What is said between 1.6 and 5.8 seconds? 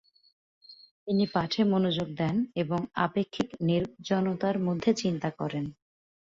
মনোযোগ দেন এবং আপেক্ষিক নির্জনতার মধ্যে চিন্তা করেন।